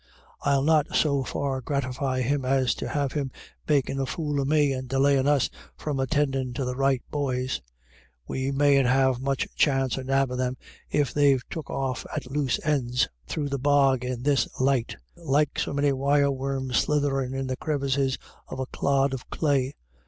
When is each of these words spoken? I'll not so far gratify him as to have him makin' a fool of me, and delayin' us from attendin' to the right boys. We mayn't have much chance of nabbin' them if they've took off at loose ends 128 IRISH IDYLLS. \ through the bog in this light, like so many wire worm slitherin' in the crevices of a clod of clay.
I'll 0.41 0.63
not 0.63 0.95
so 0.95 1.21
far 1.23 1.61
gratify 1.61 2.23
him 2.23 2.43
as 2.43 2.73
to 2.73 2.87
have 2.89 3.11
him 3.11 3.29
makin' 3.69 3.99
a 3.99 4.07
fool 4.07 4.39
of 4.41 4.47
me, 4.47 4.73
and 4.73 4.89
delayin' 4.89 5.27
us 5.27 5.51
from 5.77 5.99
attendin' 5.99 6.53
to 6.55 6.65
the 6.65 6.75
right 6.75 7.03
boys. 7.11 7.61
We 8.27 8.51
mayn't 8.51 8.87
have 8.87 9.21
much 9.21 9.47
chance 9.55 9.97
of 9.99 10.07
nabbin' 10.07 10.39
them 10.39 10.57
if 10.89 11.13
they've 11.13 11.43
took 11.51 11.69
off 11.69 12.03
at 12.11 12.31
loose 12.31 12.59
ends 12.63 13.09
128 13.27 13.27
IRISH 13.27 13.27
IDYLLS. 13.27 13.27
\ 13.27 13.27
through 13.35 13.49
the 13.49 13.59
bog 13.59 14.03
in 14.03 14.23
this 14.23 14.47
light, 14.59 14.95
like 15.15 15.59
so 15.59 15.71
many 15.71 15.91
wire 15.93 16.31
worm 16.31 16.69
slitherin' 16.73 17.35
in 17.35 17.45
the 17.45 17.55
crevices 17.57 18.17
of 18.47 18.59
a 18.59 18.65
clod 18.65 19.13
of 19.13 19.29
clay. 19.29 19.75